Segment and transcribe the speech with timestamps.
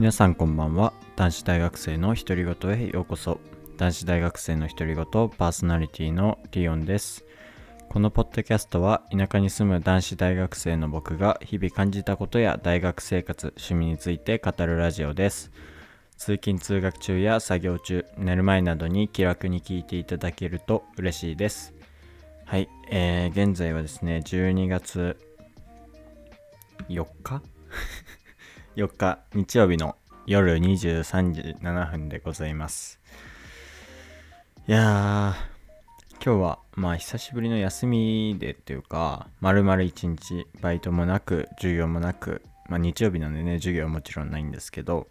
[0.00, 0.94] 皆さんこんばんは。
[1.14, 3.38] 男子大学生の独り言へようこそ。
[3.76, 7.26] 男子大学生の独り言パーソナリティのリオンです。
[7.90, 15.52] このポッドキャストは田舎に住む男子大学生の僕が日々感じたことや大学生活趣味について語るラジオです。
[16.16, 21.74] 通勤通学中や作業中寝る前などに気楽に聞いていただけると嬉しいです。
[22.46, 25.18] はい、えー、現在はですね12月
[26.88, 27.42] 4日？
[28.80, 29.94] 4日日曜日の
[30.24, 32.98] 夜23時7分でございます。
[34.66, 45.08] いやー今日はまあ久しぶりの休みでっていうか丸々一日バイトもなく授業もなくまあ日曜日なんでね授業はもちろんないんですけど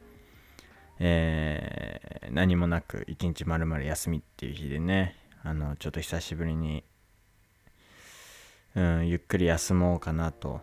[0.97, 6.83] えー、何もなく一日丸々休みっていう日でねあのちょっと久しぶりに
[8.75, 10.59] うんゆっくり休もうかなと、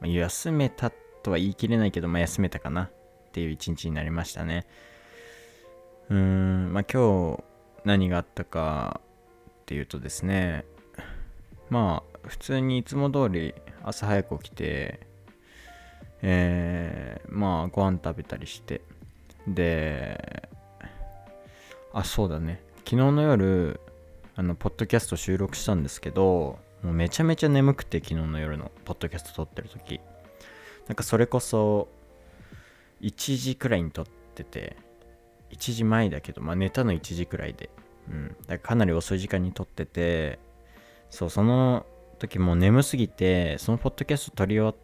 [0.00, 2.90] まあ、休めたとは言い切れないけど、まあ、休めたかなっ
[3.32, 4.66] ていう一日になりましたね。
[6.08, 7.44] うーんまあ今日
[7.84, 9.00] 何があったか
[9.62, 10.64] っていうとですね
[11.68, 15.00] まあ普通にいつも通り朝早く起きて
[16.22, 18.82] えー、まあご飯食べたりして
[19.46, 20.48] で
[21.92, 22.62] あそうだね。
[22.78, 23.80] 昨日の夜
[24.36, 30.00] あのポッドキャスト収録したんですけどもうめちゃめちゃ眠くて昨日の夜のポッドキャスト撮ってる時。
[30.90, 31.86] なんかそれこそ
[33.00, 34.76] 1時くらいに撮ってて
[35.52, 37.70] 1時前だけどまあ寝たの1時くらいで。
[38.10, 38.28] うん。
[38.28, 40.40] だからかなり遅い時間に撮ってて
[41.08, 41.86] そうその
[42.18, 44.74] 時もう眠すぎてそのポッドキャスト撮り終わっ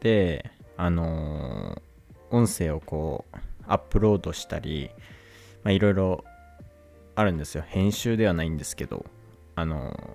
[0.00, 1.88] てあのー
[2.30, 4.90] 音声をこうアップロードしたり
[5.64, 6.24] いろいろ
[7.14, 7.64] あるんですよ。
[7.66, 9.06] 編集ではないんですけど
[9.54, 10.14] あの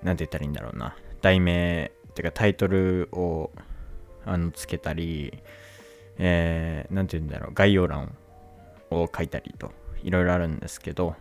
[0.00, 0.94] 何て言ったらいいんだろうな。
[1.22, 3.50] 題名てかタイトルを
[4.24, 5.42] あのつけたり
[6.18, 8.14] えー、て言うんだろう概要欄
[8.90, 11.16] を書いたりといろいろあるんですけど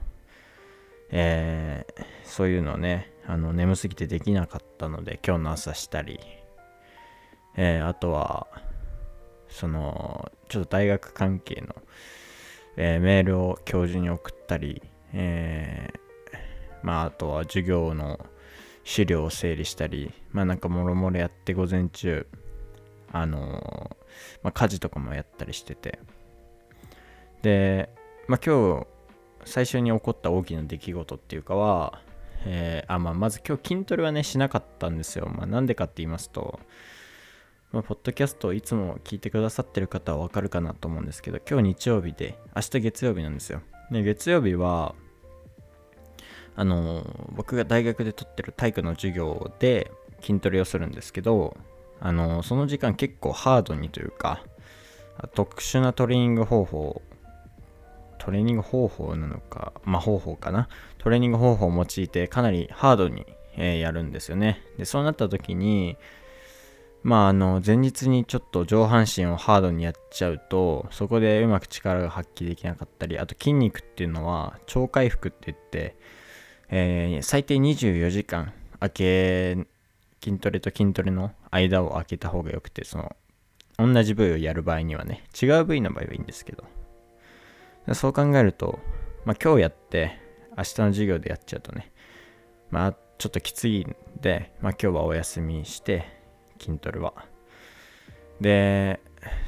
[1.14, 6.20] えー、そういうのねあの眠すぎてできなかったので今日の朝したり
[7.58, 8.48] えー、あとは
[9.50, 11.76] そのちょっと大学関係の、
[12.78, 14.82] えー、メールを教授に送ったり、
[15.12, 15.92] え、
[16.82, 18.26] まああとは授業の
[18.84, 22.28] 資料を整理したりまあなんかもろもろやって午前中
[23.12, 26.00] あのー、まあ、家事とかもやったりしてて
[27.42, 27.90] で
[28.28, 28.88] まあ今日
[29.46, 32.02] 最初に起こった大きな出来事っていうかは、
[32.46, 35.28] えー、あまあ、まず今日筋トレはねしなかったんですよ。
[35.28, 36.60] まあ、なんでかって言いますと、
[37.72, 43.62] まあ、ポッドキャストをいつも聞いてくださってる方はわかるかなと思うんですけど、今日日曜日で、明日月曜日なんですよ。
[43.92, 44.96] で、月曜日は、
[46.62, 49.92] あの、僕が大学で取ってる体育の授業で
[50.22, 51.58] 筋トレをするんですけど、
[52.00, 54.44] あの、その時間結構ハードにというか、
[55.34, 57.02] 特殊なトレーニング方法、
[58.20, 60.70] トレーニング方法なのか、まあ方法かな？
[61.00, 63.26] トレーニング方法を用いてかなりハードに、
[63.58, 64.62] えー、やるんですよね。
[64.78, 65.98] で、そうなった時に、
[67.02, 75.96] まああの前日にちょっと上半身をハードにやっちゃうとそこでうまく力が発揮できなかったりあと筋肉っていうのは超回復って言って、
[76.72, 79.68] えー、最低24時間空け
[80.24, 83.16] 筋トレと筋トレの間を空けた方がよくてその
[83.78, 86.64] 同じ部位をやる場合にはね違う部位の場合はいいんですけど
[87.94, 88.80] そう考えると、
[89.26, 90.20] まあ、今日やって
[90.58, 91.92] 明日の授業でやっちゃうとね
[92.70, 96.08] まあちょっときついんで、まあ、今日はお休みして
[96.60, 97.14] 筋トレは。
[98.40, 99.00] で、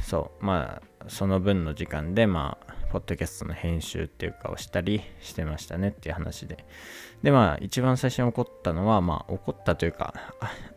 [0.03, 6.63] そう、まあ、その分の時間で、まあ、ポッドキャストの編集っていうかをしたりしてましたねっていう話で。
[7.23, 10.13] で、まあ、一番最初に起こったのは、まあ、起こったというか、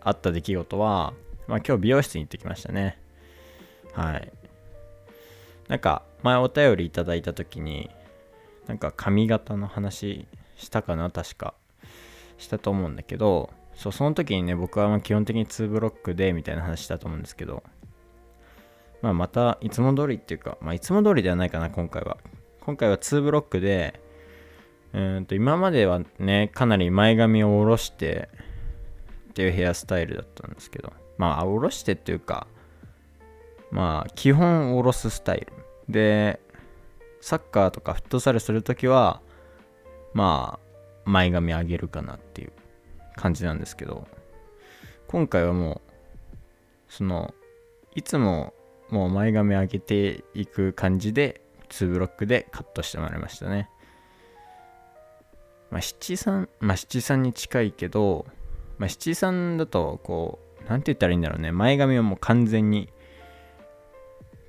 [0.00, 1.12] あった出来事は、
[1.46, 2.98] まあ、今日美容室に行ってきましたね。
[3.92, 4.32] はい。
[5.68, 7.90] なんか、前お便りいただいた時に、
[8.66, 10.26] なんか髪型の話
[10.56, 11.52] したかな確か。
[12.38, 17.62] したと思うんだけど、そうその時にね僕はま基本的に2ブロックでみたいな話したと思うんですけど
[19.02, 22.18] まあまたいつも通りっていうかまあいつも通りではないかな今回は。
[22.60, 24.00] 今回は2ブロックで
[24.92, 28.28] うんと今まではねかなり前髪を下ろして
[29.30, 30.92] っていうヘアスタイルだったんですけど。
[31.18, 32.46] まあ下ろしてっていうか
[33.70, 35.52] まあ基本下ろすスタイル。
[35.88, 36.40] で
[37.20, 39.20] サッカーとかフットサルするときは
[40.14, 40.58] ま
[41.04, 42.52] あ前髪上げるかなっていう
[43.14, 44.06] 感じなんですけど。
[45.08, 45.92] 今回はもう
[46.88, 47.32] その
[47.94, 48.52] いつも
[48.90, 53.68] もう前髪上げていく感じで2ブロックでカットしてもらいましたね。
[55.70, 58.26] まあ七三まあ七三に近いけど
[58.78, 61.50] まあ七三だとこうなんて言ったらいいんだろうね。
[61.50, 62.88] 前髪はもう完全に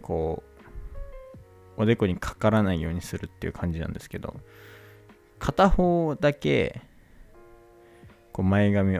[0.01, 0.43] こ
[1.77, 4.35] うおでこにかからないようにするっていう感じなんですけど
[5.39, 6.81] 片方だけ
[8.31, 8.99] こう前髪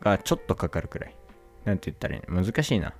[0.00, 1.16] がちょっとかかるくらい。
[1.64, 2.44] なんて言ったらいいの？
[2.44, 2.94] 難しいな。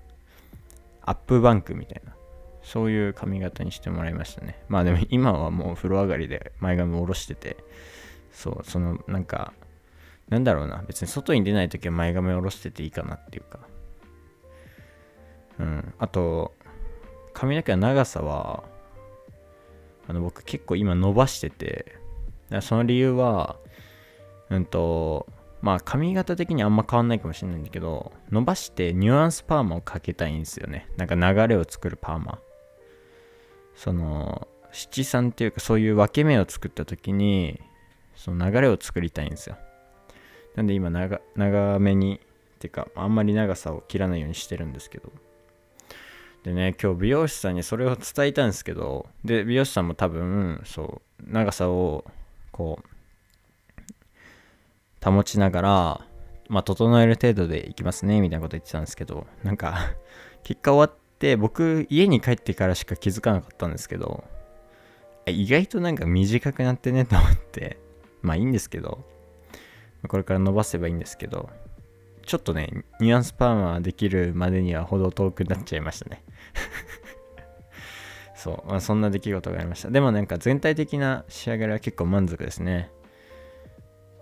[1.06, 2.14] アップバンクみたいな。
[2.62, 4.60] そういう髪型にしてもらいましたね。
[4.68, 7.56] まあでも今はもう風呂上がりで前髪を下ろしてて
[8.32, 9.52] そうそのなんか
[10.28, 10.82] なんだろうな。
[10.86, 13.60] 別に外に出ない時は前髪を下ろしてていいかなっていうか。
[15.60, 15.94] うん。
[15.98, 16.54] あと
[17.32, 18.64] 髪の毛の長さは
[20.08, 21.96] あの僕結構今伸ばしてて
[22.62, 23.56] その理由は
[24.50, 25.28] うんと
[25.66, 30.86] まあ髪型的にあんま変わんないかもしれないんだけど伸ばしてニュアンスパーマをかけたいんですよね。
[30.96, 32.38] なんか流れを作るパーマ。
[33.74, 37.60] その七三っていうかそういう分け目を作った時に
[38.14, 39.56] その流れを作りたいんですよ。
[40.54, 42.20] なんで今長長めに
[42.54, 45.10] っていうかあんまり長さを切らないようにしてるんですけど。
[46.44, 52.04] でね今日美容師さんにそれを伝えたんですけどで美容師さんも多分そう長さを
[52.52, 52.95] こう
[55.12, 56.06] 保ちながら
[56.48, 59.94] まあ整える程度でいきますねみたいなこと言ってたんですけどなんか
[60.44, 64.24] 結果終わって僕家に帰ってからしか気づかなかったんですけど
[65.26, 67.78] 意外となんか短くなってねと思って
[68.22, 69.04] まあいいんですけど
[70.08, 71.50] これから伸ばせばいいんですけど
[72.26, 76.22] ちょっとねニュアンスパーマできるまでにはほど遠くなっちゃいましたね。
[78.34, 79.90] そう、まあ、そんな出来事がありました。
[79.90, 82.90] でもなんか全体的な仕上がりは結構満足ですね。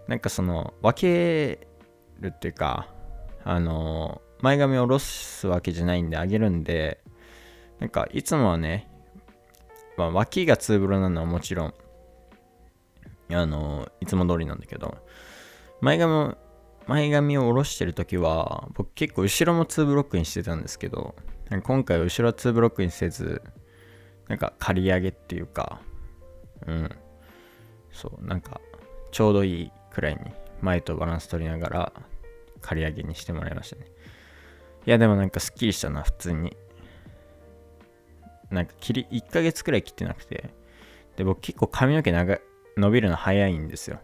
[0.08, 1.66] なんかその分け
[2.20, 2.88] るっていうか
[3.44, 7.00] あの前髪を下ろすわけじゃないんで上げるんで
[7.80, 8.90] なんかいつもはね、
[9.96, 11.74] まあ、脇がツーブロなのはもちろん
[13.30, 14.98] あのいつも通りなんだけど
[15.80, 16.34] 前髪
[16.86, 21.14] 前髪を下ろしてる時は僕結構後ろも2ブロックにしてたんですけど
[21.62, 23.42] 今回は後ろは2ブロックにせず
[24.28, 25.80] なんか刈り上げっていうか
[26.66, 26.90] うん
[27.92, 28.60] そうなんか
[29.12, 30.20] ちょうどいいくらいに
[30.60, 31.92] 前とバランス取りながら
[32.60, 33.86] 刈り上げにしてもらいましたね。
[34.86, 36.56] いやでもなんかすっきりしたな普通に。
[38.50, 40.50] なんか切り1ヶ月くらい切ってなくて。
[41.16, 42.38] で僕結構髪の毛長
[42.76, 44.00] 伸びるの早いんですよ。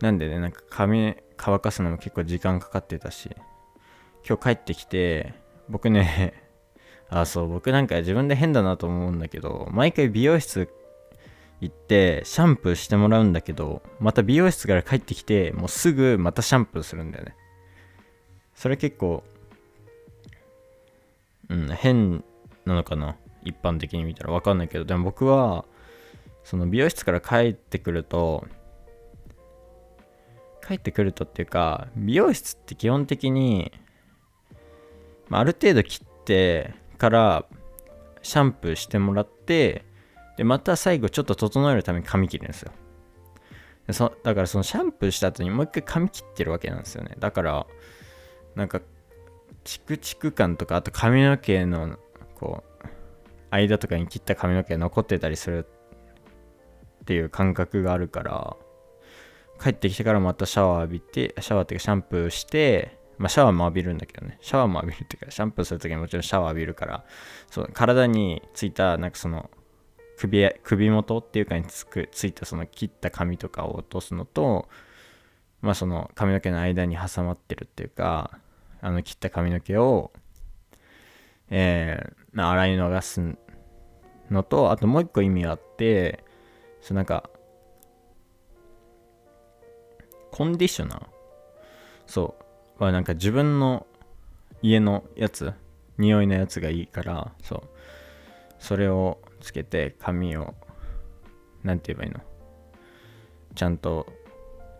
[0.00, 3.30] なんでねなんか髪乾かすのも結構時間かかってたし
[4.26, 5.34] 今日帰ってきて
[5.68, 6.34] 僕ね
[7.08, 10.68] あそう僕なんか自分で変だなと思うんだけど毎回美容室
[11.60, 17.36] 行ってシャンプーしてもらうんだけどまた美容室から帰ってきてもうすぐまたシャンプーするんだよね。
[18.54, 19.24] それ結構
[21.48, 22.24] うん変
[22.64, 24.32] なのかな一般的に見たら。
[24.32, 24.84] 分かんないけど。
[24.84, 25.64] でも僕は
[26.42, 28.46] その美容室から帰ってくると
[30.66, 33.72] 帰ってくるとっていうか美容室って基本的に、
[35.28, 37.46] まあ、ある程度切ってから
[38.22, 39.84] シャンプーしてもらって
[40.36, 42.72] でまた最後ちょっと整えるために髪切るんですよ。
[43.86, 47.16] でそだからそのシャンプーした後にもう一回髪切ってるわけなんですよね。
[47.18, 47.66] だから
[48.54, 48.80] なんか
[49.64, 51.96] チクチク感とかあと髪の毛の
[52.34, 52.86] こう
[53.50, 55.66] 間とかに切った髪の毛が残ってたりする
[57.02, 58.56] っていう感覚があるから
[59.62, 64.38] 帰ってきてからまたシャワー浴びてシャワーっていうかシャンプーしてまあシャワーも浴びるんだけどね。
[64.40, 67.04] シャワーも浴びるっていうかシャンプーするときにもちろんシャワー浴びるから
[67.50, 69.50] そう体についたなんかその
[70.16, 74.68] 首首元っていうかにつくついたその切った髪とかを落とすのと
[75.60, 78.38] まあその髪の毛の間に挟まってるっていうか
[78.80, 80.12] あの切った髪の毛を
[81.50, 83.36] えー、洗い流す
[84.30, 86.24] のとあともう一個意味があって
[86.80, 87.28] そうなんか
[90.30, 91.06] コンディショナー？
[92.06, 92.34] そ
[92.80, 92.82] う。
[92.82, 93.86] はなんか自分の
[94.62, 95.52] 家のやつ
[95.96, 97.62] 匂いのやつがいいからそう。
[98.58, 100.54] それをつけて髪を
[101.62, 102.20] 何て言えばいいの？
[103.54, 104.06] ちゃんと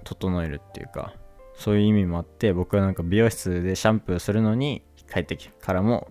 [0.03, 1.15] 整えるっていうか
[1.55, 6.09] そういう意味もあって僕はなんか美容室でシャンプーするのに帰ってきからも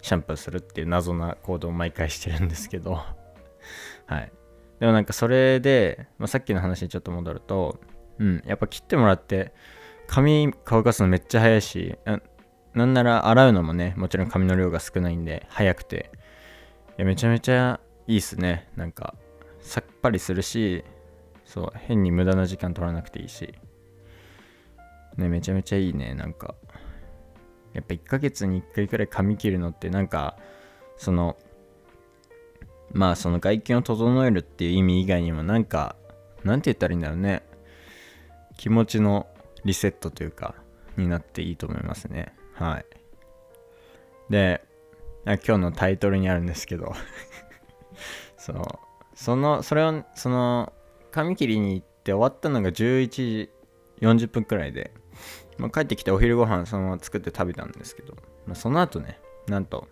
[0.00, 2.94] シャンプーするっていう謎な行動を毎回してるんですけど。
[4.06, 4.32] はい。
[4.78, 7.80] でもなんかそれで、まあ、さっきの話にちょっと戻ると
[8.18, 9.52] うんやっぱ切ってもらって
[10.06, 11.98] 髪乾かすのめっちゃ早いし
[12.74, 16.10] なんなら洗うのもねもちろん髪の量が少ないんで早くて。
[16.98, 18.68] いやめちゃめちゃいいっすね。
[18.76, 19.14] なんか
[19.60, 20.84] さっぱりするし
[21.44, 23.54] そう変に無駄な時間取らなくていいし。
[25.16, 26.14] ねめちゃめちゃいいね。
[26.14, 26.54] なんか
[27.72, 30.36] やっぱ1ヶ月に1回くらい髪切るのってなんか
[30.96, 31.36] その
[32.92, 35.96] まあその外見を整えるっていう意味以外にもなんか
[36.44, 37.42] なんて言ったらいいんだろうね。
[38.56, 39.26] 気持ちの
[39.64, 40.54] リセットというか
[40.96, 42.34] になっていいと思いますね。
[42.54, 42.86] はい。
[44.30, 44.62] で
[45.26, 46.94] 今日のタイトルにあるんですけど。
[48.46, 48.64] そう。
[49.14, 50.72] そのそれをその
[51.10, 53.50] 髪切りに行って終わったのが11時
[54.00, 54.92] 40分くらいで、
[55.58, 58.14] まあ、帰ってきてお昼ご飯そのまま作って食べたんですけど、
[58.46, 59.88] まあ、その後ねなんと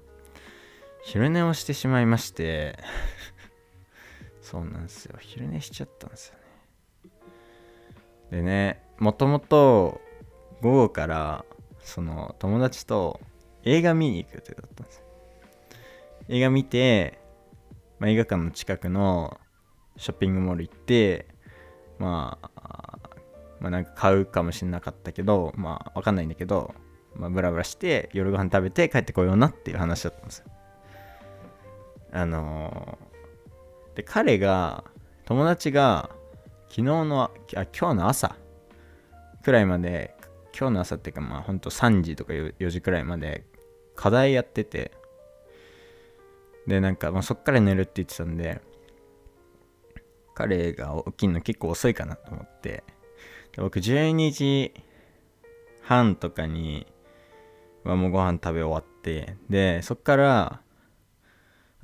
[1.03, 2.79] 昼寝をしてしまいまして
[4.41, 5.17] そうなんですよ。
[5.21, 6.45] 昼寝しちゃったんですよね。
[8.31, 10.01] でねもともと
[10.61, 11.45] 午後から
[11.81, 13.21] その友達と
[13.65, 15.05] 映画見に行く予定だったんですよ。
[16.29, 17.24] 映画見て、
[17.99, 19.39] まあ、映画館の近くの
[19.97, 21.27] ショッピングモール行って
[21.99, 22.51] まあ
[23.61, 26.75] まあなんか買うかもしれなかったけどまあわかんないんだけど
[27.15, 30.47] まあブラブラして夜ご飯食べて帰ってこようなっていう話だったんですよ。
[32.13, 34.85] あのー、で彼が
[35.25, 36.11] 友達が
[36.69, 38.37] 昨日のあ今日の朝
[39.43, 40.15] くらいまで
[40.59, 43.45] 今日の朝っていうかまあほんと3時とか4時くらいまで
[43.97, 44.93] 課題やってて
[46.67, 48.61] でなんか、まあ、そっから寝るって言ってたんで
[50.35, 52.85] 彼が起きるの結構遅いかなと思って
[53.57, 54.75] 僕12時
[55.83, 56.87] 半とかに
[57.85, 60.61] はもうご飯食べ終わってでそっから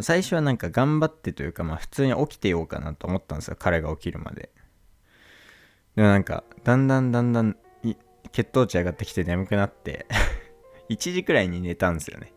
[0.01, 4.51] 最初はなんか頑張ってというかまあ普通に起きてようかなと思ったんですよ彼が起きるまで。
[5.97, 7.57] でもなんかだんだんだんだん
[8.33, 10.07] 血糖値上がってきて眠くなって
[10.89, 12.33] 1時くらいに寝たんですよね。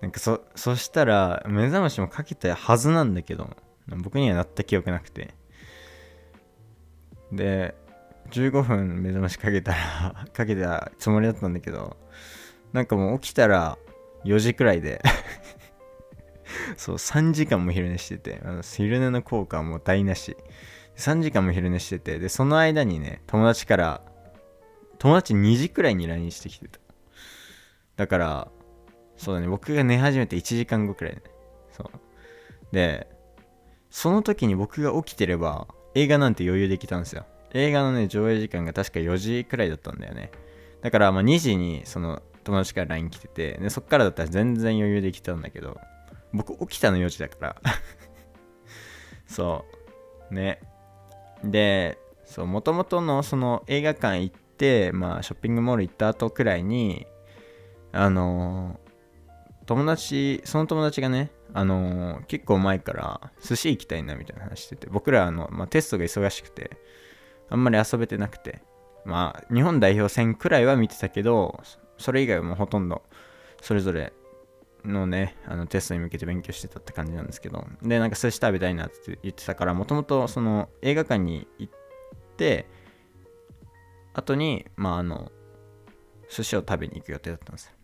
[0.00, 3.50] なんかそそしたら目覚ましもかけたはずなんだけど
[3.88, 5.34] 僕にはなった記憶なくて。
[7.32, 7.76] で
[8.30, 11.96] 15分目覚ましかけたら かけたつもりだったんだけど
[12.72, 13.78] なんかもう起きたら
[14.24, 15.02] 4時くらいで
[16.76, 20.36] そう3時間も昼寝しててあの昼寝の効果はもう台無し。
[20.96, 24.02] 3時間も昼寝しててでその間にね友達から
[24.98, 26.78] 友達2時くらいに LINE してきてた。
[27.96, 28.48] だから
[29.20, 29.48] そうだね。
[29.48, 31.22] 僕が寝始めて1時間後くらいね。
[31.76, 31.90] そう。
[32.72, 33.06] で
[33.90, 37.26] その時に僕が起きてれば映画なんて余裕できたんですよ。
[37.52, 40.30] 映画のね上映時間が確か4時くらいだったんだよね。
[40.80, 45.78] だからま2時にその友達から LINE 来ててでそっからだったら全然余裕できたんだけど
[46.32, 47.56] 僕起きたの4時だから。
[49.28, 49.66] そ
[50.30, 50.34] う。
[50.34, 50.62] ね。
[51.44, 57.06] でそうもともとのその映画館行ってまあショッピングモール行った後くらいに
[57.92, 58.80] あの
[59.70, 66.72] 友達その友達がねあのー、結構前から寿司行きたいなみたいな話してて僕らあの、まあ、テストが忙しくて
[67.48, 68.62] あんまり遊べてなくて
[69.04, 71.60] まあ日本代表戦くらいは見てたけど
[71.98, 73.04] それ以外はもうほとんど
[73.62, 74.12] それぞれ
[74.84, 81.72] のねあのテストに向けて勉強してたって感じなんですけどでなんか寿司食べたいなって言ってたからもともとその映画館に行っ
[82.36, 82.66] て
[84.14, 85.30] 後にまああの
[86.28, 87.79] 寿司を食べに行く予定だったんですよ。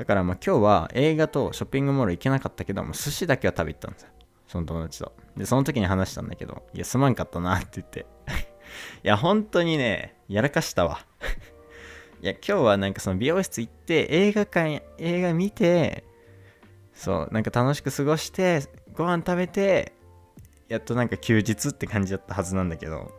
[0.00, 4.08] だからまあ今日は映画とショッピングモール行けなかったけどもう寿司だけは食べ行ったんですよ。
[4.48, 5.12] その友達と。
[5.36, 8.06] でその時に話したんだけどいやすまんかったなって言って。
[9.04, 11.04] いや本当にねやらかしたわ。
[12.22, 16.04] いや今日はなんかその美容室行って映画館映画見て
[16.94, 18.62] そうなんか楽しく過ごして
[18.94, 19.92] ご飯食べて
[20.68, 23.12] やっとなんか休日って感じだったはずなんだけど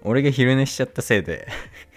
[0.00, 1.48] 俺が昼寝しちゃったせいで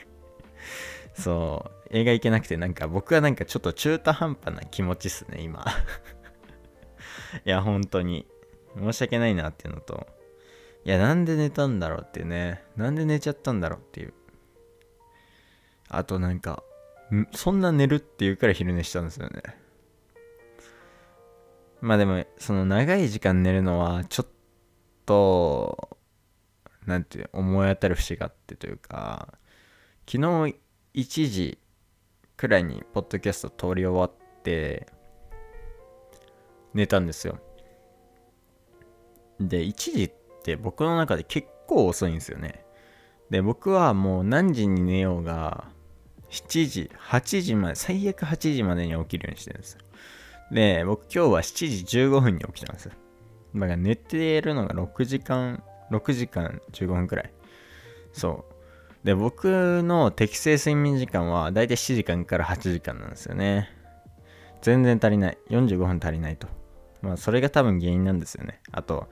[1.21, 1.87] そう。
[1.91, 5.65] 映画行けなくてなんか僕はなんかちょっと中途半端な気持ちっすね今。
[7.45, 8.27] いや本当に。
[8.77, 10.07] 申し訳ないなっていうのと。
[10.85, 12.63] いやなんで寝たんだろうっていうね。
[12.75, 14.13] なんで寝ちゃったんだろうっていう。
[15.89, 16.63] あとなんか
[17.33, 19.41] そんな寝るっていうから昼寝したんですよね。
[21.81, 24.27] まあでもその長い時間寝るのはちょっ
[25.05, 25.97] と
[26.85, 29.33] なんて思い当たる節があってというか
[30.09, 30.55] 昨日
[30.93, 31.57] 1時
[32.36, 34.88] くらいにポッドキャスト撮り終わって
[36.74, 37.39] 寝たんですよ。
[39.39, 40.12] で1時っ
[40.43, 42.65] て僕の中で結構遅いんですよね。
[43.29, 45.65] で僕はもう何時に寝ようが
[46.29, 49.79] 7時8時まで最悪8時までに起きるようにしてるんですよ。
[50.51, 52.95] で僕今日は7時15分に起きたんですだ
[53.62, 57.33] から寝ているのが6時間6時間15分くらい。
[58.13, 58.50] そう。
[59.03, 63.70] で、僕の適正睡眠時間はだいたい7時間から8時間なんですよね。
[64.62, 65.38] 全然足りない。
[65.50, 66.48] 45分足りないと。
[67.01, 68.62] まあ、それが多分原因なんですよね。
[68.72, 69.10] あと、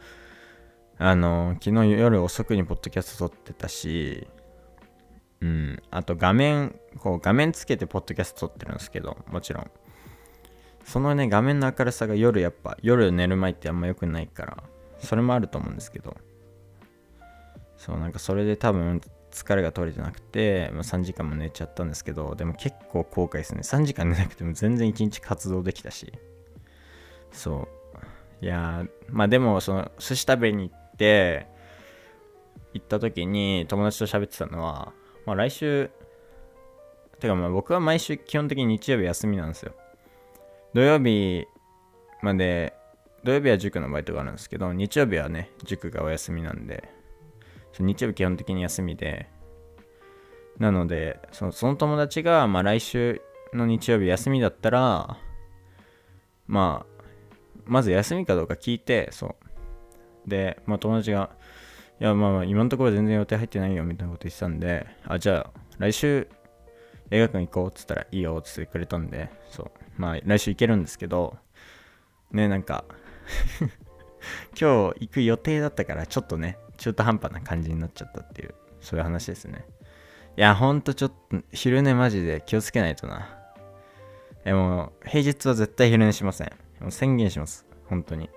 [0.99, 4.27] あの、昨日夜遅くにポッドキャスト撮ってたし、
[5.41, 9.71] うん、あと画面、こう画面つけてポッドキャスト撮ってるんですけど、もちろん。
[10.83, 14.63] そのね、画面の明るさが夜やっぱ、夜寝る前ってあんま良くないから、
[14.99, 16.15] それもあると思うんですけど、
[17.77, 23.61] そう、なんかそれで多分疲れが取れてなくて、まあ、3時間も寝ちゃったんですけどでも結構後悔ですね。
[23.61, 26.13] 3時間寝なくても全然1日活動できたし。
[27.31, 27.67] そ
[28.41, 28.45] う。
[28.45, 31.47] いやまあでもその寿司食べに行って
[32.73, 34.93] 行った時に友達と喋ってたのは、
[35.25, 35.89] まあ、来週
[37.19, 39.73] てかまあ僕は毎週基本的に日曜日休みなんですよ。
[40.73, 41.45] 土曜日
[42.21, 42.73] まで
[43.23, 46.98] 土曜日は塾のバイトがあるんですけど日曜日はね塾がお休みなんで。
[47.79, 49.29] 日曜日基本的に休みで。
[50.59, 53.21] なのでそのその友達が、まあ、来週
[53.53, 55.17] の日曜日休みだったら
[56.47, 57.03] まあ
[57.65, 59.37] まず休みかどうか聞いてそ
[60.27, 60.29] う。
[60.29, 61.31] で、まあ、友達が
[62.01, 66.27] いやまあ今のところ全然予定入ってないよみたいなこと言ってたんであじゃあ来週
[67.11, 69.71] 映画館行こうっつったらいいよっつってくれたんでそう。
[69.97, 71.37] まあ来週行けるんですけど
[72.31, 72.83] ねなんか
[74.59, 79.65] 今日行く予定だったからちょっとね中途半端な感じになっちゃったっていうそういう話ですね。
[80.37, 83.37] いやほんとちょっと昼寝マジで気をつけないとな。
[84.45, 86.51] えもう平日は絶対昼寝しません。
[86.79, 88.29] もう宣言します本当に。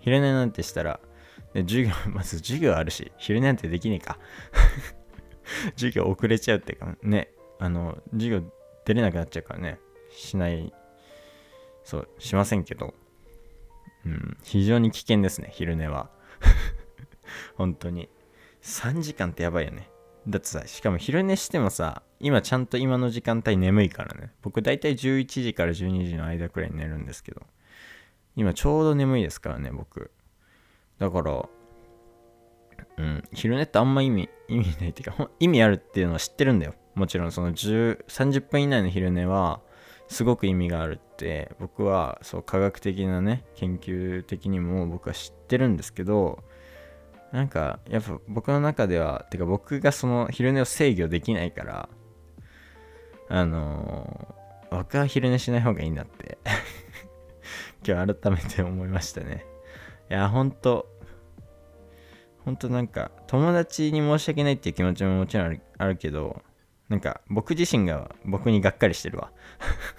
[0.00, 1.00] 昼寝なんてしたら
[1.54, 4.18] で授業 まず授業あるし昼寝なんてできねえか。
[5.76, 8.52] 授業遅れちゃうっていうかねあの授業
[8.84, 9.78] 出れなくなっちゃうからね。
[10.10, 10.72] しない
[11.84, 12.94] そうしませんけど。
[14.06, 16.10] うん、非常に危険ですね、昼寝は。
[17.56, 18.08] 本当に。
[18.62, 19.88] 3時間ってやばいよね。
[20.28, 24.32] だってさ、しかも昼寝してもさ、今ちゃんと今の時間帯眠いからね。
[24.42, 27.42] 僕大体11時から12時の間くらいに寝るんですけど、
[28.34, 30.10] 今ちょうど眠いですからね、僕。
[30.98, 31.48] だから、
[32.98, 36.74] うん、昼寝ってあんま意味、意味ないっていうか、意味あるっていうのは知ってるんだよ。
[36.94, 39.60] もちろんその10、30分以内の昼寝は、
[40.08, 46.44] すごく意味があるって僕はそう科学的なね研究的にも僕は知ってるんですけど
[47.36, 51.88] なんかやっぱ僕の中ではてか僕がその昼寝を制御できないから
[53.28, 56.38] あのー、僕は昼寝しない方がいいんだって
[57.86, 59.44] 今日改めて思いましたね。
[60.08, 60.86] いやほんと
[62.42, 66.40] ほんとなんか友達に申し訳ないっていう気持ちももちろんあるけど
[66.88, 69.30] なんか僕自身が僕にがっかりしてるわ。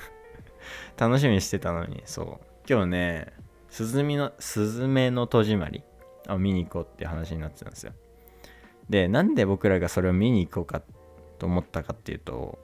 [0.98, 2.46] 楽しみにしてたのにそう。
[2.68, 3.34] 今日ね
[3.70, 5.84] スズミのスズメの戸締まり。
[6.30, 7.94] を見に行こうって話になってたんですよ。
[8.90, 10.82] でなんで僕らがそれを見に行こうか
[11.40, 12.58] と思ったかっていうと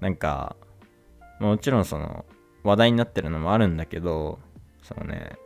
[0.00, 0.56] なんか
[1.40, 2.24] もちろんその
[2.62, 4.38] 話題になってるのもあるんだけど
[4.82, 5.36] そのね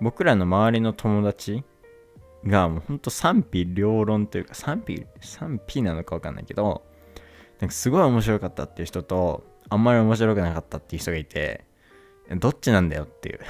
[0.00, 1.64] 僕らの周りの友達
[2.46, 6.82] がもうほんと賛否両論というか賛否賛否なのかわかんないけど
[7.60, 11.64] なんかすごい面白かったっていう人とあんまり面白くなかったっていう人がいて
[12.30, 13.40] どっちなんだよっていう。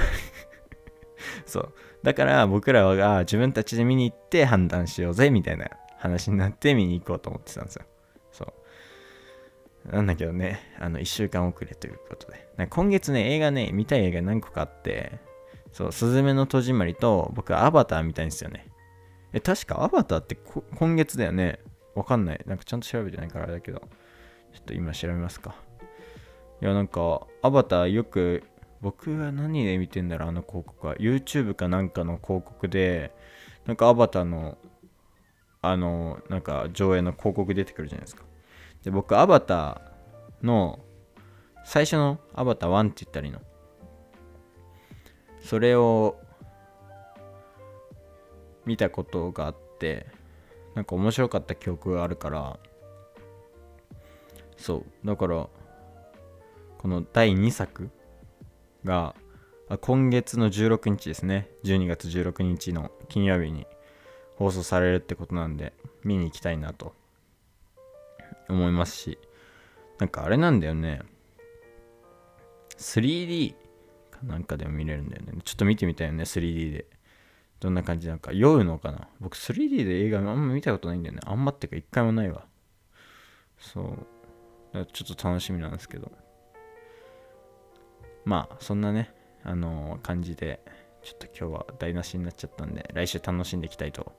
[1.47, 1.75] そう。
[2.05, 7.85] だから僕らが自分たちで見に行って判断しようぜみたいな話になって見に行こうと思ってたんですよ
[8.31, 8.55] そ
[9.89, 15.19] うなんだけどねあの1週間遅れということで今月ね映画ね見たい映画何個かあって
[15.75, 18.69] そう、すずめの戸締まりと、僕はアバター見たいんですよね。
[19.33, 20.37] え、確かアバターって
[20.77, 21.59] 今月だよね？
[21.97, 22.41] わかんない。
[22.47, 23.81] なんかちゃんと調べてないからあれだけど。
[24.53, 25.57] ちょっと今調べますか。
[26.63, 28.45] いや、なんか、アバターよく、
[28.85, 30.95] 僕は何で見てんだろう、あの広告は。
[30.97, 33.15] YouTube かなんかの広告で、
[33.65, 34.59] なんかアバターの、
[35.63, 38.25] あの、なんか上映の広告出てくるじゃないですか。
[38.83, 40.81] で、僕、アバターの、
[41.65, 43.41] 最初のアバター1って言ったらいいの。
[45.41, 46.19] それを
[48.67, 50.07] 見たことがあって
[50.75, 52.59] なんか面白かった記憶があるから
[54.57, 55.49] そうだから
[56.79, 57.91] この第2作
[58.85, 59.15] が
[59.81, 61.49] 今月の16日ですね。
[61.65, 63.67] 12月16日の金曜日に
[64.37, 66.95] 放送されるってことなんで見に行きたいなと
[68.49, 69.19] 思いますし
[69.99, 71.01] なんかあれなんだよね。
[72.77, 73.55] 3D
[74.11, 75.33] かなんかでも見れるんだよね。
[75.45, 76.87] ちょっと見てみたいよね 3D で。
[77.61, 78.33] どんな感じなんか。
[78.33, 79.09] 酔うのかな。
[79.21, 81.21] 僕 3D で映画あんま見たことないんだよね。
[81.25, 82.45] あんまってか一回もないわ。
[83.59, 83.81] そ
[84.75, 84.87] う。
[84.93, 86.13] ちょっと楽しみなんですけど。
[88.25, 90.61] まあそんなねあの、感じで
[91.03, 94.13] ちょっと今日は台無しになっちゃったんで来週楽しんでいきたいと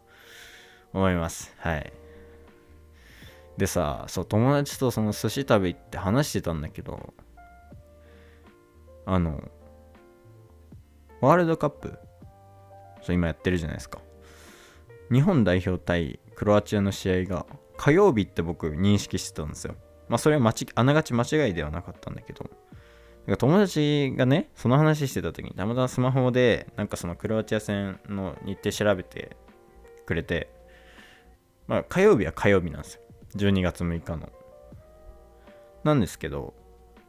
[0.94, 1.54] 思います。
[1.58, 1.92] はい。
[3.58, 7.14] でさそう友達とその寿司食べ行って話してたんだけど
[9.06, 9.42] あの
[11.22, 11.98] ワールドカップ
[13.02, 14.00] そう今やってるじゃないですか。
[15.12, 17.46] 日本代表対クロアチアの試合が
[17.78, 19.76] 火曜日って僕認識してたんですよ。
[20.10, 22.50] まあそれはあながち間違いではなかったんだけど。
[23.26, 29.36] 友達がねその話してた時にたまたまスマホでなんかそのクロアチア戦の日程調べて
[30.06, 30.50] くれて
[31.68, 33.02] まあ火曜日は火曜日なんですよ。
[33.38, 34.30] 12月6日の。
[35.84, 36.54] なんですけど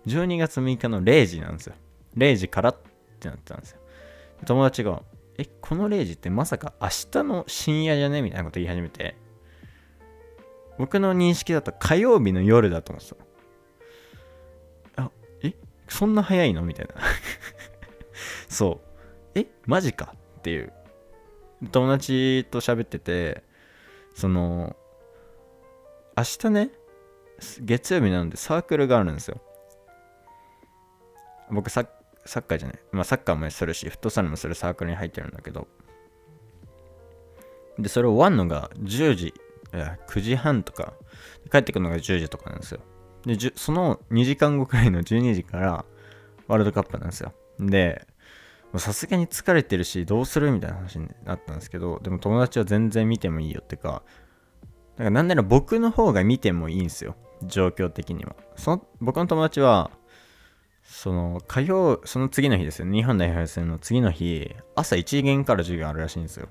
[0.06, 1.74] 12月6日の0時なんですよ。
[2.16, 2.76] 0時からっ
[3.20, 3.80] てなってたんですよ。
[4.46, 5.02] 友達が
[5.38, 9.16] 「えこの0時ってまさか明日の深夜じゃね?」みたいなこと言い始めて。
[10.78, 13.26] 僕の認識だと火曜日の夜だと思ってたあえ
[15.96, 16.60] そんな早いの？
[16.60, 16.94] みたいな。
[18.50, 18.80] そ
[19.34, 19.38] う。
[19.38, 20.14] えマジか？
[20.38, 20.72] っていう。
[21.72, 23.42] 友達と喋ってて
[24.14, 24.76] その
[26.14, 26.70] 明日ね
[27.60, 29.40] 月曜日なのでサークルがあるんですよ。
[31.50, 31.88] 僕サッ
[32.26, 32.78] サッカーじゃない。
[32.92, 35.66] まあサッカーもするしフットサルもするサークルに入ってるんだけど。
[37.78, 39.32] でそれを終わんのが10時
[39.72, 40.92] 9時半とか。
[41.50, 42.80] 帰ってくるのが10時とかなんですよ。
[43.26, 45.84] でその2時間後くらいの12時から
[46.46, 47.32] ワールドカップなんですよ。
[47.58, 48.06] で
[48.76, 54.02] さすがに疲れてるしどうするみたいな話になったんですけどでも友達は全然見てもいいよってか
[54.96, 57.16] だかなんなら僕の方が見てもいいんですよ。
[57.42, 58.34] 状況的には。
[58.56, 59.90] その僕の友達は
[60.84, 62.90] その火曜その次の日ですよ。
[62.90, 66.48] 日本代表戦の次の日朝1限から授業あるらしいんですよ。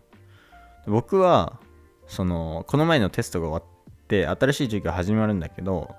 [0.88, 1.60] 僕は
[2.08, 5.96] そのこの前のテストが終わって新しい授業始まるんだけど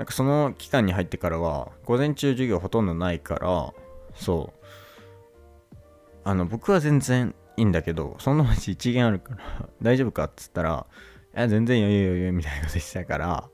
[0.00, 3.74] なんかその期間に入ってからは午前中授業ほとんどないから
[4.14, 5.76] そう。
[6.24, 10.86] あの僕は全然いいんだけどそのうち1限あるから 大丈夫かっつったら
[11.36, 13.50] いや全然余裕余裕みたいなこと言ってたから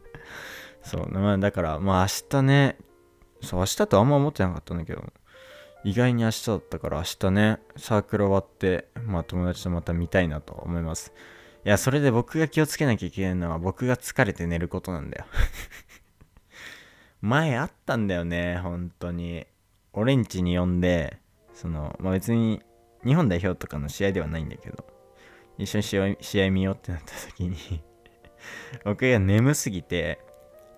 [0.82, 1.10] そう。
[1.10, 2.78] まあだからまあ明日ね
[3.42, 5.04] そう明日とあんま思ってなかったんだけど
[5.84, 11.12] 意外に明日だったから明日ねサークル終わってまあ友達とまた見たいなと思います。
[11.66, 15.26] いやそれで僕が気をつけなきゃいけないのは僕が疲れて寝ることなんだよ。
[17.20, 19.48] 前あったんだよね本当に。
[19.92, 21.18] 俺んちに呼んで
[21.54, 22.62] その、まあ、別に
[23.04, 24.84] 日本代表とかの試合ではないんだけど、
[25.58, 27.56] 一緒に試合試合見ようってなった時に
[28.84, 30.20] 僕が眠すぎて、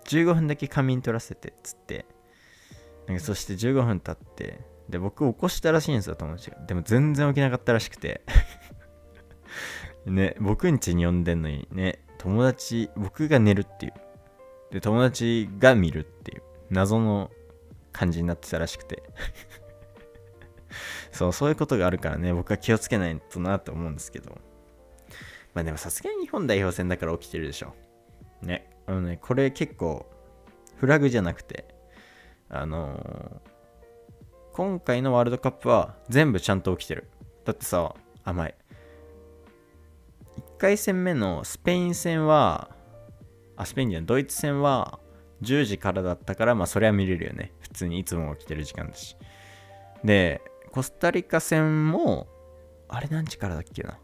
[0.05, 2.07] 15分だけ仮眠取らせてっつって、
[3.05, 6.57] なんかそして15分経って、で、僕起こしたらしいんですよ、友達が。
[6.65, 8.21] でも全然起きなかったらしくて。
[10.09, 13.93] ね、僕ん家に呼んでんのにね、友達、僕が寝るっていう。
[14.71, 17.31] で、友達が見るっていう、謎の
[17.91, 19.03] 感じになってたらしくて
[21.11, 24.37] そう、そういうことがあるからね、僕は気をつけないとなと思うんですけど。
[25.53, 27.73] まあでもさすがに日本代表戦だから起きてるでしょ。
[28.41, 28.69] ね。
[28.85, 30.05] あのね、これ結構、
[30.77, 31.65] フラグじゃなくて、
[32.49, 33.49] あのー、
[34.53, 37.09] 今回のワールドカップは全部ちゃんと起きてる。
[37.45, 38.55] だってさ、甘い。
[40.59, 42.69] 回戦目のスペイン戦は、
[43.55, 44.99] あ、スペインじゃん、ドイツ戦は
[45.41, 47.53] 10時からだったから、まあそれは見れるよね。
[47.61, 49.15] 普通にいつも起きてる時間だし。
[50.03, 50.41] で、
[50.71, 52.27] コスタリカ戦も、
[52.89, 53.97] あれ何時からだっけな。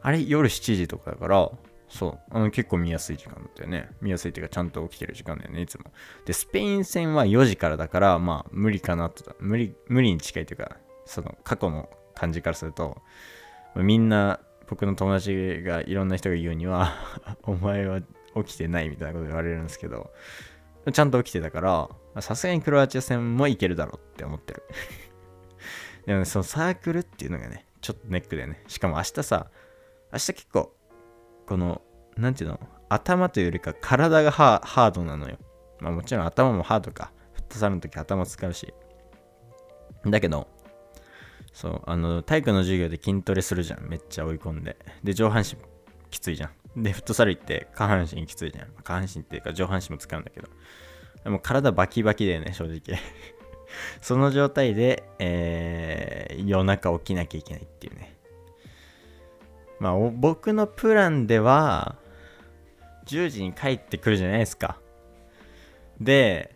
[0.00, 1.50] あれ夜7時とかだから、
[1.88, 3.90] そう、あの結構見やすい時間だったよね。
[4.00, 5.84] 見やすいっていうか、ちゃんと起きてる時間だよね、いつも。
[6.24, 13.02] で、スペイン戦は4時からだから、まあ、無理かなと、無理、無理に近いというか、その過去の感じからすると、
[13.74, 16.94] みんな、僕の友達がいろんな人が言うには
[17.42, 18.00] お前は
[18.44, 20.12] 起きてないみたいなこと言われるんですけど、
[20.92, 21.60] ちゃんと起きてたか
[22.14, 24.62] ら、さすがにクロアチア戦もいけるだろうって思ってる
[26.06, 28.62] でもね、そのサークルっていうのがね、ちょっとネックでね。
[28.68, 29.50] しかも明日さ、
[30.12, 30.74] 明日結構、
[31.46, 31.82] この、
[32.16, 35.36] なんていうの、頭というよりか体がハードなのよ。
[35.80, 37.12] まあもちろん頭もハードか。
[37.32, 38.72] フットサルの時頭使うし。
[40.06, 40.48] だけど、
[41.58, 43.88] そう、あの、体育の授業で筋トレするじゃん。
[43.88, 44.76] めっちゃ追い込んで。
[45.02, 45.56] で、上半身
[46.08, 46.82] きついじゃん。
[46.84, 48.68] で、フットサル行って下半身きついじゃん。
[48.84, 50.46] 下半身っていうか上半身も使うんだけど。
[51.24, 52.96] でも体バキバキだよね、正直。
[54.00, 58.16] その状態で、えー、夜中起きなきゃいけないっていうね。
[59.80, 61.96] まあ、僕のプランでは、
[63.06, 64.78] 10時に帰ってくるじゃないですか。
[66.00, 66.54] で、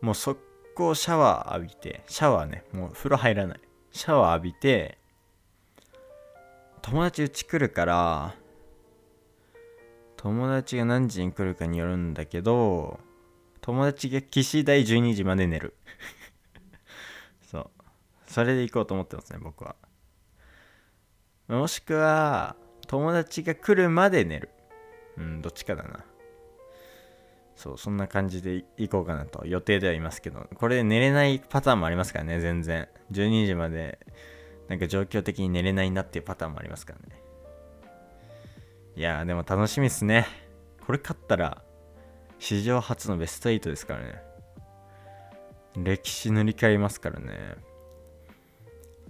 [0.00, 0.36] もうそっ
[0.80, 3.60] 速攻シャワー浴びて、シャワーね、もう風呂入らない。
[3.92, 4.96] シャワー浴びて、
[6.80, 8.34] 友達うち来るから
[10.16, 12.98] 友達が何時に来るかによるんだけど
[13.60, 15.74] 友達が騎士台12時まで寝る。
[17.50, 17.70] そう。
[18.26, 19.76] それで行こうと思ってますね僕は。
[21.48, 24.48] もしくは友達が来るまで寝る。
[25.18, 26.04] うんどっちかだな。
[27.60, 33.98] そうそんな感じで行こうかなと予定ではいますけどこれ寝れないパターンもありますからね全然12時まで
[34.68, 37.22] なんか状況的に寝れないなっていうパターンもありますからね。
[38.96, 40.26] いやーでも楽しみっすね。
[40.86, 41.62] これ勝ったら
[42.38, 44.22] 史上初のベスト8ですからね。
[45.76, 47.56] 歴史塗り替えますからね。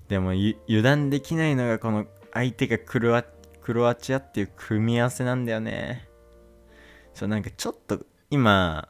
[0.09, 6.09] でも油断できないのがこの相手がクロアチアっていう組み合わせなんだよね
[7.15, 8.89] そうなんかちょっと今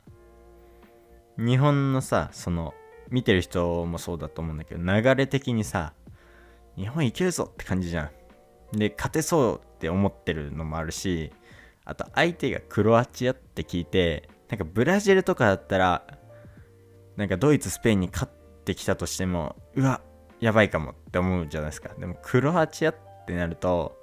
[1.38, 2.74] 日本のさその
[3.09, 5.94] 見てる人もそうだと思うんだけど流れ的にさ
[6.76, 8.11] 日本いけるぞって感じじゃん。
[8.79, 11.33] で勝てそうって思ってるのもあるし
[11.85, 16.05] あと相手がクロアチアって聞いてなんかブラジルとかだったら
[17.16, 18.33] なんかドイツスペインに勝っ
[18.64, 20.00] てきたとしてもうわ
[20.38, 21.90] やばいかもって思うじゃないですか。
[21.98, 23.98] でもクロアチアってなると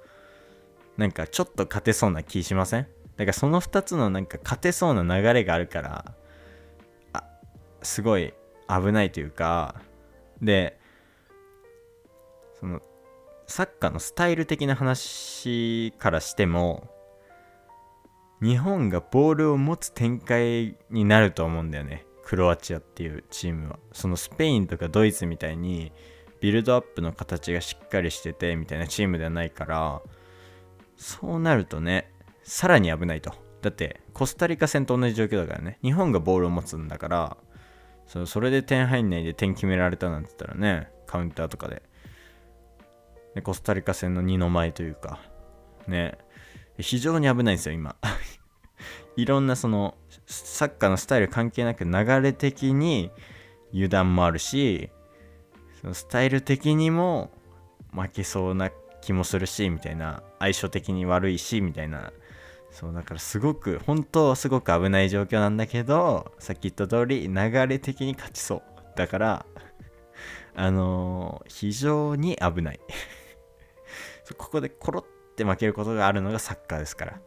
[0.96, 2.86] なんかちょっと勝てそうな気しません？
[3.18, 6.14] だからその2つのなんか勝てそうな流れがあるから
[7.12, 7.24] あ
[7.82, 8.32] すごい
[8.68, 9.74] 危ないというか
[10.40, 10.78] で
[12.60, 12.80] その
[13.46, 16.88] サッカーのスタイル的な話からしても
[18.40, 23.78] 日本がボールを持つ展開になると思うんだよねクロアチアっていうチームは。
[23.92, 25.92] そのスペインとかドイツみたいに
[26.40, 30.02] ビルドアップの形がしっかりしててみたいなチームではないから
[30.96, 32.12] そうなるとね
[32.48, 33.34] さらに危ないと。
[33.60, 35.78] だってコスタリカ戦と同じ状況だからね。
[35.82, 37.36] 日本がボールを持つんだから
[38.06, 41.82] そそれで点入んないで点決められたなんて言ったらねカウンターとかで。
[43.34, 45.20] でコスタリカ戦の2の前というか。
[45.86, 46.16] ね。
[46.78, 47.96] 非常に危ないんですよ今。
[49.16, 53.10] いろんなそのサッカーのスタイル関係なく流れ的に
[53.72, 54.90] 油断もあるし
[55.82, 57.30] そのスタイル的にも
[57.92, 58.70] 負けそうな
[59.02, 60.22] 気もするしみたいな。
[60.38, 62.10] 相性的に悪いしみたいな。
[62.78, 68.62] そうだからすごく本当はすごく危ない状況なんだけどさっき言った通り流れ的に勝ちそう。
[68.94, 69.46] だから
[70.54, 72.80] あのー、非常に危ない。
[74.38, 77.20] ここでコロって負けることがあるのがサッカーですから。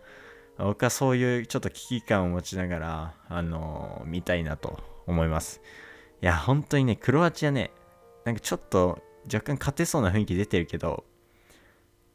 [0.57, 5.59] 僕はそういうちょっと危機感を持ちながらあのー、見たいなと思います。
[6.21, 7.71] いや本当にねクロアチアね
[8.23, 11.03] なんかちょっと若干勝てそうな雰囲気出てるけど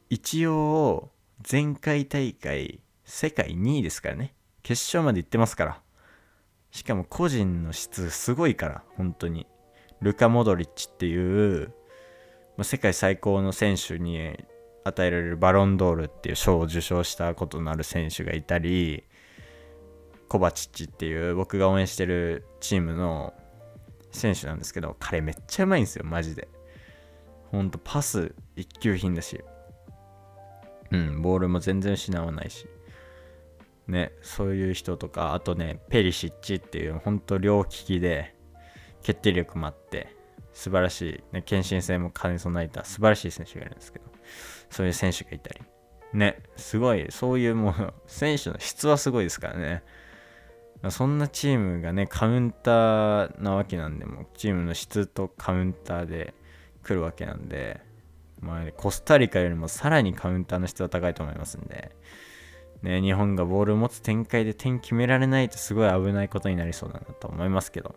[0.08, 1.10] 一応
[1.50, 4.34] 前回大会世界2位ですからね。
[4.62, 5.80] 決勝まで行ってますから。
[6.72, 9.46] しかも個人の質すごいから本当に。
[10.02, 11.68] ルカ・モドリッチっていう、
[12.56, 14.36] まあ、世界最高の選手に
[14.84, 19.04] 与えられるバロンドールっていう賞を受賞したことのある選手がいたり
[20.28, 23.32] コバチッチっていう僕が応援してるチームの
[24.10, 26.48] 選手なんですけど彼めっちゃうまいんですよマジで。
[27.50, 29.42] ほんとパス一級品だし。
[30.90, 32.66] うんボールも全然失わないし。
[33.88, 38.34] ねそういう人とかあとねペリシッチっていうほんと両利きで
[39.02, 40.16] 決定力もあって
[40.52, 44.06] 素晴らしい、ね、献身性も兼ね備えた素晴らしい選手がいるんですけど
[44.70, 45.60] そういう選手がいたり。
[46.12, 49.82] ねすごいそういうもう選手の質はすごいですからね。
[50.90, 56.34] そんなチームがねカウンターなわけなんでもチームの質とカウンターで
[56.82, 57.80] 来るわけなんで、
[58.40, 61.96] まあ、コスタリカよりもさらにカウンターの質は高いと思いますんで、
[62.86, 67.94] ね、日本がボールを持つ展開で点決められないとすごい危ないことになりそうだなと思いますけど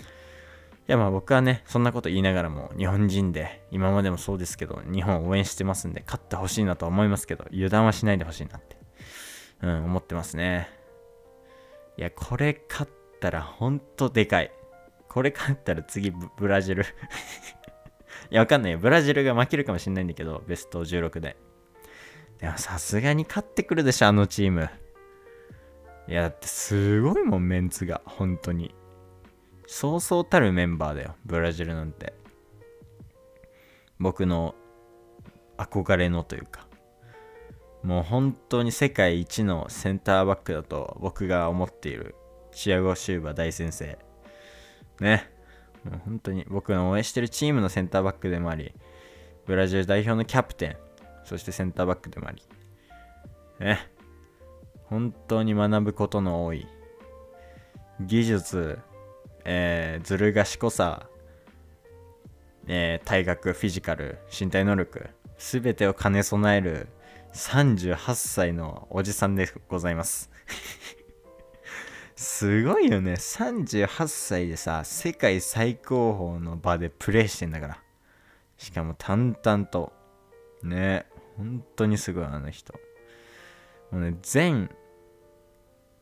[0.00, 0.02] い
[0.92, 8.76] やまあ僕はねそんなこと言いながらも日本人で今までもそうですけど日本を応援してますんで勝ってほしいなと思いますけど油断はしないでほしいなって、
[9.62, 10.78] うん、思ってますね
[11.98, 14.52] いや、これ勝ったらほんとでかい。
[15.08, 16.84] これ勝ったら次ブラジル
[18.30, 18.78] いや、わかんないよ。
[18.78, 21.36] ブラジルが負けるかもしんないんだけど、ベスト16で。
[22.40, 24.70] でもさすがに勝ってくるでしょ、あのチーム。
[26.06, 28.00] いや、だってすごいもん、メンツが。
[28.06, 28.74] 本当に。
[29.66, 32.14] そうそうたるメンバーだよ、ブラジルなんて。
[33.98, 34.54] 僕の
[35.58, 36.66] 憧れのというか。
[37.82, 42.16] もう本当に世界一のセンターバックだと僕が思っている
[42.50, 43.98] チアゴ・シューバ大先生。
[45.00, 45.30] ね。
[45.84, 48.72] もう本当に僕の応援してるチームのセンターバックでもあり、
[49.46, 50.76] ブラジル代表のキャプテン、
[51.28, 52.42] そしてセンターバックでもあり。
[53.60, 53.86] ね。
[54.84, 56.66] 本当に学ぶことの多い
[58.00, 58.78] 技術、
[59.44, 61.06] えー、ずる賢さ、
[62.66, 66.88] えー、体格、フィジカル、身体能力、すべてを兼ね備える
[67.34, 70.30] 38歳のおじさんでございます
[72.16, 73.12] すごいよね。
[73.12, 77.82] 38歳でさ、世界最高峰の場でプレイしてんだから。
[78.56, 79.92] しかも淡々と。
[80.64, 81.06] ね。
[81.38, 82.74] 本当にすごい、あの人。
[83.90, 84.70] もうね、全、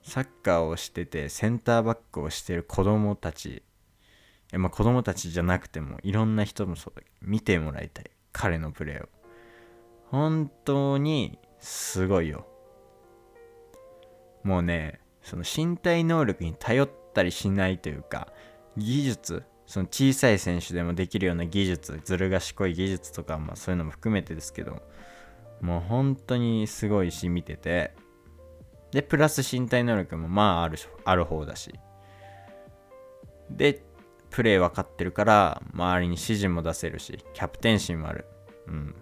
[0.03, 3.63] サッカーをしてて、センターバックをしてる子供たち
[4.53, 8.11] え、まあ子供たちじゃなくても、いろんな人もそう、見てもらいたい。
[8.33, 9.09] 彼のプレーを。
[10.11, 12.47] 本当にすごいよ。
[14.45, 18.33] もうね、その身体能力に頼ったりしないというか、
[18.77, 24.81] 技術、その小さい選手でもできるような技術ずる賢い技術とか、まあ、そういうのも含めてですけど
[25.61, 27.95] もう本当にすごいし見てて。
[28.93, 31.75] でプラス身体能力もまああるある方だし。
[33.51, 33.83] で
[34.31, 38.27] プレー分かってるから周りに指示も出せるしキャプテンシーもある。
[38.67, 38.95] うん。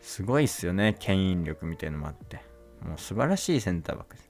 [0.00, 2.42] すごいっすよね牽引力みたいのもあって。
[2.82, 4.16] もう素晴らしいセンターバック。
[4.16, 4.22] で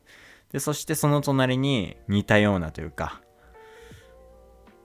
[0.55, 3.21] でそしてその隣に似たようなというか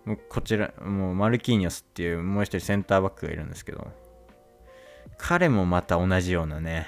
[0.03, 3.87] もうこちらもうマルキーニョスっていうもう一人センターバックがいるんですけど
[5.17, 6.87] 彼もまた同じようなね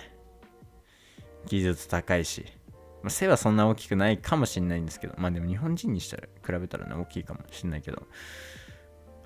[1.46, 2.46] 技術高いし。
[3.02, 8.04] まあ、背はそんな大きくないかもしんないんですけど、まあでも日本人にしたら比べたらね、大きいかもしんないけど、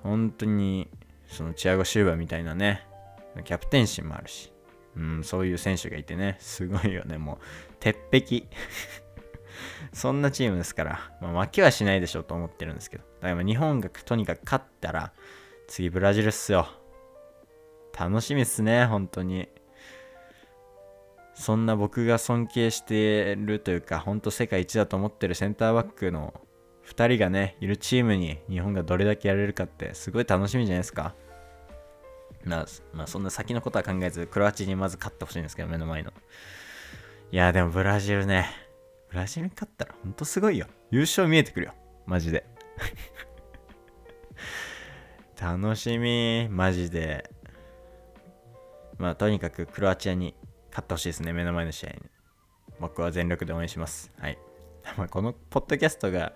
[0.02, 0.88] 本当に、
[1.28, 2.86] そのチアゴ・シューバーみたいなね、
[3.44, 4.52] キャプテンシーもあるし、
[4.96, 7.38] うん、そういう選手がいてね、すごいよね、もう、
[7.80, 8.44] 鉄壁。
[9.92, 15.12] そんなチームですから、まあ、負けはしないでしょうと思ってるんですけど、だから日本がとにかく勝ったら、
[15.66, 16.68] 次ブラジルっすよ。
[17.98, 19.48] 楽しみっすね、本当に。
[21.34, 26.34] そんな僕が尊敬してるというか、ほんと世界一だと思ってるセンターバックの
[26.86, 31.14] 2人がね、いるチームに日本がどれだけやれるかってすごい楽しみじゃないですか。
[32.44, 36.12] まあ、まあ、そんな先のことは考えず、クロアチアにまず勝ってほしいんですけど、目の前の。
[37.32, 38.48] いや、でもブラジルね。
[39.10, 40.66] ブラジルに勝ったらほんとすごいよ。
[40.90, 41.74] 優勝見えてくるよ。
[42.06, 42.46] マジで。
[45.40, 46.48] 楽しみ。
[46.50, 47.35] マジで。
[48.98, 50.34] まあ、とにかくクロアチアに
[50.70, 51.96] 勝ってほしいですね、目の前の試合に。
[52.80, 54.12] 僕は全力で応援します。
[54.18, 54.38] はい。
[55.10, 56.32] このポッドキャストが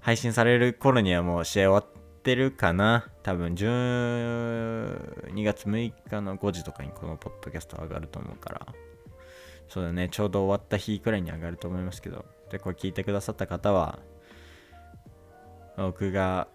[0.00, 3.10] 配信される頃にはもう試合終わってるかな。
[3.22, 8.66] 多分12月6日の5時とかにこのポッドキャスト上がると思うから。
[9.68, 12.26] そうだね、ちょうど終わった日くらいに上がると思いますけど。
[12.50, 13.98] で、これ聞いてくださった方は、
[15.76, 16.48] 僕が、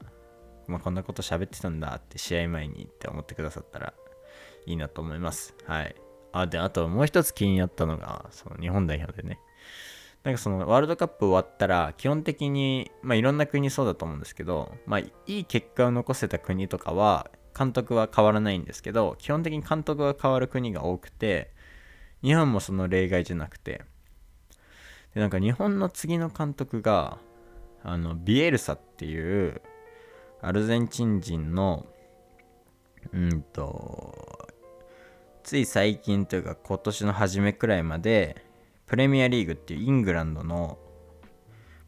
[0.67, 3.93] まあ、こんなこと喋ってたんだって試合前にって思ってくださったら
[4.65, 5.55] いいなと思います。
[5.65, 5.95] はい。
[6.31, 9.39] あ、で、あともう一つ気になったのが、その日本代表でね。
[10.23, 21.51] なんかそのワールドカップ終わったら、基本的に、まあいろんな国そうだと思うんですけど、まあいい結果を残せた国とかは、監督は変わらないんですけど、基本的に監督が変わる国が多くて、
[22.21, 23.81] 日本もその例外じゃなくて、
[25.13, 27.17] で、なんか日本の次の監督が、
[27.83, 29.61] あの、ビエルサっていう、
[30.41, 31.85] アルゼンチン人の、
[33.13, 34.38] うんと、
[35.49, 38.45] つい最近というか今年の初めくらいまで
[38.85, 40.77] プレミアリーグっていうイングランドの、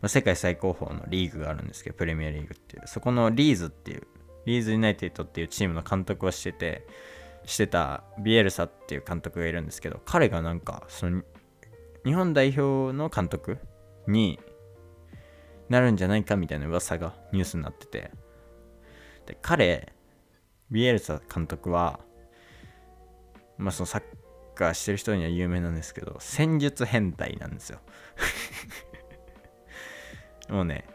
[0.07, 2.87] 世界最高峰のリーグがあるんですけどプレミアリーグっていう。
[2.87, 4.07] そこのリーズっていう
[4.47, 6.87] リーズユナイテッドっていうチームの監督をしてて
[7.45, 11.21] してたビエルサっていう監督がいるんですけど彼がなんかその
[12.03, 13.59] 日本代表の監督
[14.07, 14.39] に
[15.69, 18.09] なるんじゃないかみたいな噂がニュースになってて。
[19.27, 19.93] で彼
[20.71, 21.99] ビエルサ監督は
[23.61, 24.03] まあそのサッ
[24.55, 27.79] カーしてる人には有名なんですけど、戦術変態なんですよ。
[30.49, 30.85] もうね、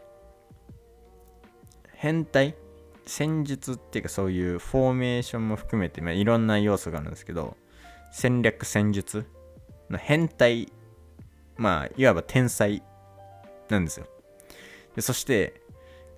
[1.93, 2.55] 変態？
[3.05, 7.55] 戦術っていうかそういうフォーメーションも含めて、まあ、いろんな要素があるんですけど、
[8.11, 9.25] 戦略戦術？
[9.89, 10.71] の変態、
[11.55, 12.83] まあ、いわば天才
[13.69, 14.07] なんですよ。
[14.95, 15.61] でそして、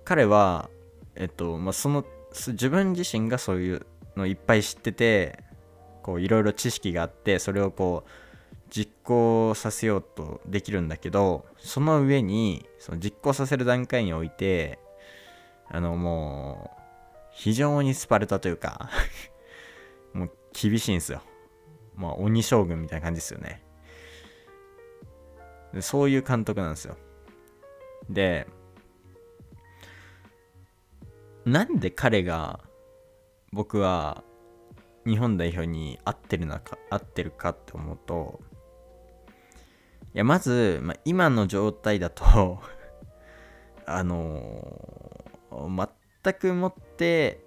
[0.04, 0.68] 彼は、
[1.14, 3.86] えっと、まあ、その、自分自身がそういう
[4.16, 5.44] のいっぱい知ってて、
[6.02, 8.10] こういろいろ知識があってそれをこう
[8.70, 14.78] 実行させようとできるんだけどその上にその実行させる段階において
[15.68, 16.80] あのもう
[17.32, 18.90] 非常にスパルタというか
[20.14, 21.22] もう厳しいんですよ。
[21.94, 23.62] まあ鬼将軍みたいな感じですよね。
[25.80, 26.96] そういう監督なんですよ。
[28.08, 28.46] で
[31.44, 32.60] なんで彼が
[33.52, 34.22] 僕は
[35.06, 38.40] 日本代表に合ってるのか合ってるかって思うと
[40.14, 42.60] いやまず、まあ、今の状態だと
[43.86, 45.88] あのー、
[46.22, 47.40] 全くもって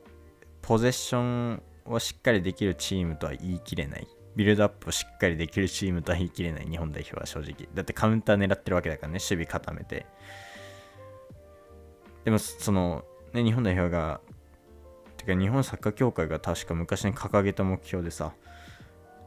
[0.61, 4.07] ポゼッションをしっかりできるチームとは言い切れない。
[4.35, 7.67] ビルドアップをしっかりできるチームとは言い切れない日本代表は正直。
[7.73, 10.05] だってカウンター狙ってるわけだからね守備固めて。
[12.23, 14.21] でもそのね日本代表が
[15.25, 18.33] てか日本サッカー協会が確か昔に掲げた目標でさ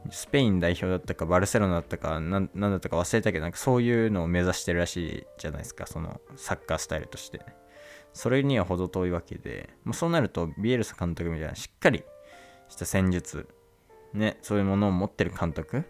[0.09, 7.41] スペイン代表だったかバルセロナだったか何だったか忘れたけどなんかそういうのを目指してるらしいじゃないですかそのサッカースタイルとして。
[8.13, 12.03] それには程遠いわけで、まあ、そうなるとビエルサ監督みたいなしっかり
[12.67, 13.47] した戦術
[14.11, 15.83] ねそういうものを持ってる監督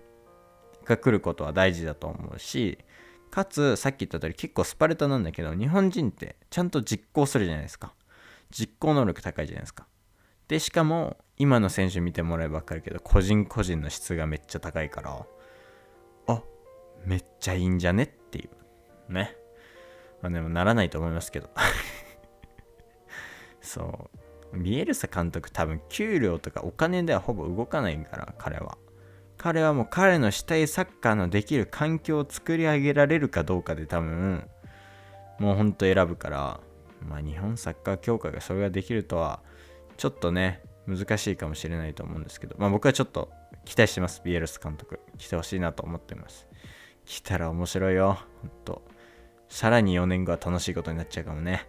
[0.84, 2.80] が来ることは大事だと思うし
[3.32, 7.94] かつさっき言った通り結構スパルタなんだけど日本人ってちゃんと実行するじゃないですか。
[8.50, 9.88] 実行能力高いじゃないですか。
[10.48, 15.26] で、しかも、今の選手見てもらえば分かるけど、個人個人の質がめっちゃ高いから、
[16.28, 16.44] あ、
[17.06, 18.50] めっちゃいいんじゃねってい
[19.10, 19.14] う。
[19.14, 19.36] ね。
[20.22, 21.50] まあでもならないと思いますけど。
[23.62, 24.10] そ
[24.54, 24.60] う。
[24.60, 28.78] ビエルサ監督多分給料とかお金ではほぼ動かないから、彼は。
[29.38, 34.50] 彼はもう彼のしたいサッカーのできる環境を作り上げられるかどうかで多分、
[35.38, 36.60] もうほんと選ぶから、
[37.08, 39.42] まあ日本サッカー協会がそれができるとは、
[39.98, 43.30] ちょっとね、難しいかもしれないと思うんですけど、まあ僕はちょっと
[43.66, 45.00] 期待してます、ビエルス監督。
[45.18, 46.48] 来てほしいなと思ってます。
[47.06, 48.82] 来たら面白いよ、ほんと。
[49.50, 51.68] さらに4年後は楽しいことになっちゃうかもね。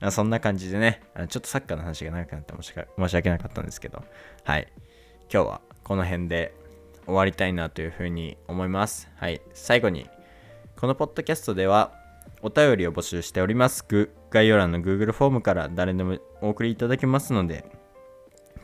[0.10, 4.02] そんな感じでね、ちょっとサッカーの話が長くなって申し訳なかったんですけど、
[4.44, 4.72] はい。
[5.32, 6.54] 今日はこの辺で
[7.04, 9.10] 終わりたいなというふうに思います。
[9.16, 9.42] はい。
[9.52, 10.08] 最後に、
[10.76, 11.92] このポッドキャストでは
[12.42, 13.84] お便りを募集しております。
[14.30, 17.64] 概要欄の Google フォームから誰でもお送りいただけますので、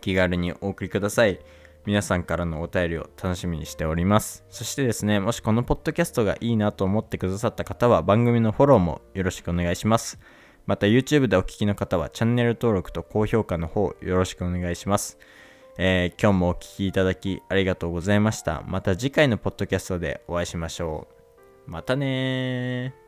[0.01, 1.41] 気軽にお送りください。
[1.85, 4.45] 皆さんからのお便りを楽しみにしております。
[4.51, 10.19] そしてですね、もしこのポッドキャストがいいなと思ってくださった方は番組のフォローもよろしくお願いします。
[10.67, 15.19] また YouTube でお聴きの方はチャンネル登録と高評価の方よろしくお願いします。
[15.79, 18.63] えー、今日もお聴きいただきありがとうございました。
[18.67, 21.07] また次回のポッドキャストでお会いしましょ
[21.69, 21.71] う。
[21.71, 23.06] またね